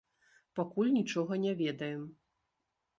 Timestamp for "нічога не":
0.97-1.55